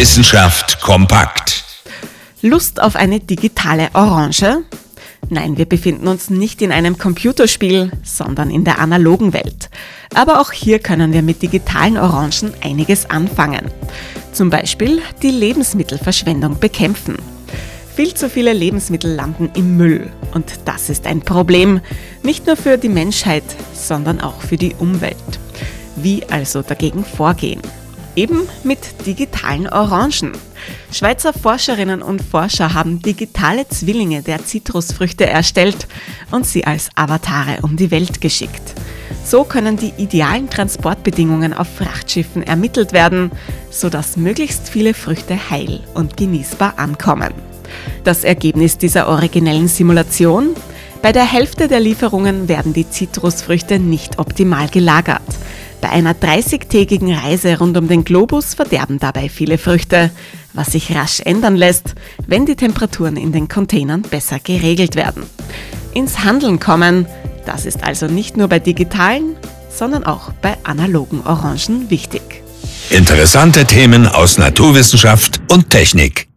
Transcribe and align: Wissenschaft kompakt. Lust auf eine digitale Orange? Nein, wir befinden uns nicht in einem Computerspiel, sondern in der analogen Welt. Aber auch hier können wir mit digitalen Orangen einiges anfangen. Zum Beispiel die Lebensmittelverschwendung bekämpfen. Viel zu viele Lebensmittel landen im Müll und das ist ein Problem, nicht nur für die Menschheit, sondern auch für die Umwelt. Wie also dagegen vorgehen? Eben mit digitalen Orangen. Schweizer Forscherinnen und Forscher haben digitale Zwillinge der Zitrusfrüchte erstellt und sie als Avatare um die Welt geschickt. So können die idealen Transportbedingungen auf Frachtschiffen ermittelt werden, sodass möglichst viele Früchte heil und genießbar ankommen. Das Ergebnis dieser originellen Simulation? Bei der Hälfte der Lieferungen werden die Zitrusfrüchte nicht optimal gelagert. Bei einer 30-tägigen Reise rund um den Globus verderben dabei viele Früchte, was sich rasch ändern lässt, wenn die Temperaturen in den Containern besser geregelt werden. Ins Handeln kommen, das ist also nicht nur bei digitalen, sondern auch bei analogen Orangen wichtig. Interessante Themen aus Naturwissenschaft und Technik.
Wissenschaft 0.00 0.80
kompakt. 0.80 1.62
Lust 2.40 2.80
auf 2.80 2.96
eine 2.96 3.20
digitale 3.20 3.90
Orange? 3.92 4.62
Nein, 5.28 5.58
wir 5.58 5.66
befinden 5.66 6.08
uns 6.08 6.30
nicht 6.30 6.62
in 6.62 6.72
einem 6.72 6.96
Computerspiel, 6.96 7.92
sondern 8.02 8.50
in 8.50 8.64
der 8.64 8.78
analogen 8.78 9.34
Welt. 9.34 9.68
Aber 10.14 10.40
auch 10.40 10.52
hier 10.52 10.78
können 10.78 11.12
wir 11.12 11.20
mit 11.20 11.42
digitalen 11.42 11.98
Orangen 11.98 12.54
einiges 12.62 13.10
anfangen. 13.10 13.70
Zum 14.32 14.48
Beispiel 14.48 15.02
die 15.20 15.32
Lebensmittelverschwendung 15.32 16.58
bekämpfen. 16.58 17.16
Viel 17.94 18.14
zu 18.14 18.30
viele 18.30 18.54
Lebensmittel 18.54 19.14
landen 19.14 19.50
im 19.54 19.76
Müll 19.76 20.10
und 20.32 20.60
das 20.64 20.88
ist 20.88 21.06
ein 21.06 21.20
Problem, 21.20 21.82
nicht 22.22 22.46
nur 22.46 22.56
für 22.56 22.78
die 22.78 22.88
Menschheit, 22.88 23.44
sondern 23.74 24.22
auch 24.22 24.40
für 24.40 24.56
die 24.56 24.74
Umwelt. 24.78 25.38
Wie 25.96 26.24
also 26.30 26.62
dagegen 26.62 27.04
vorgehen? 27.04 27.60
Eben 28.20 28.42
mit 28.64 29.06
digitalen 29.06 29.66
Orangen. 29.66 30.32
Schweizer 30.92 31.32
Forscherinnen 31.32 32.02
und 32.02 32.20
Forscher 32.20 32.74
haben 32.74 33.00
digitale 33.00 33.66
Zwillinge 33.66 34.20
der 34.20 34.44
Zitrusfrüchte 34.44 35.24
erstellt 35.24 35.88
und 36.30 36.44
sie 36.44 36.66
als 36.66 36.90
Avatare 36.96 37.60
um 37.62 37.78
die 37.78 37.90
Welt 37.90 38.20
geschickt. 38.20 38.74
So 39.24 39.44
können 39.44 39.78
die 39.78 39.94
idealen 39.96 40.50
Transportbedingungen 40.50 41.54
auf 41.54 41.68
Frachtschiffen 41.74 42.42
ermittelt 42.42 42.92
werden, 42.92 43.30
sodass 43.70 44.18
möglichst 44.18 44.68
viele 44.68 44.92
Früchte 44.92 45.48
heil 45.48 45.80
und 45.94 46.18
genießbar 46.18 46.74
ankommen. 46.76 47.32
Das 48.04 48.24
Ergebnis 48.24 48.76
dieser 48.76 49.08
originellen 49.08 49.68
Simulation? 49.68 50.50
Bei 51.00 51.12
der 51.12 51.24
Hälfte 51.24 51.68
der 51.68 51.80
Lieferungen 51.80 52.48
werden 52.48 52.74
die 52.74 52.90
Zitrusfrüchte 52.90 53.78
nicht 53.78 54.18
optimal 54.18 54.68
gelagert. 54.68 55.22
Bei 55.80 55.90
einer 55.90 56.14
30-tägigen 56.14 57.14
Reise 57.14 57.58
rund 57.58 57.76
um 57.76 57.88
den 57.88 58.04
Globus 58.04 58.54
verderben 58.54 58.98
dabei 58.98 59.28
viele 59.28 59.58
Früchte, 59.58 60.10
was 60.52 60.72
sich 60.72 60.94
rasch 60.94 61.20
ändern 61.24 61.56
lässt, 61.56 61.94
wenn 62.26 62.46
die 62.46 62.56
Temperaturen 62.56 63.16
in 63.16 63.32
den 63.32 63.48
Containern 63.48 64.02
besser 64.02 64.38
geregelt 64.38 64.94
werden. 64.94 65.24
Ins 65.94 66.24
Handeln 66.24 66.60
kommen, 66.60 67.06
das 67.46 67.66
ist 67.66 67.82
also 67.82 68.06
nicht 68.06 68.36
nur 68.36 68.48
bei 68.48 68.58
digitalen, 68.58 69.36
sondern 69.70 70.04
auch 70.04 70.32
bei 70.42 70.56
analogen 70.64 71.22
Orangen 71.24 71.90
wichtig. 71.90 72.22
Interessante 72.90 73.64
Themen 73.64 74.06
aus 74.06 74.36
Naturwissenschaft 74.36 75.40
und 75.50 75.70
Technik. 75.70 76.29